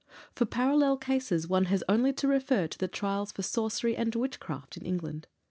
[0.33, 4.75] For parallel cases one has only to refer to the trials for sorcery and witchcraft
[4.75, 5.27] in England.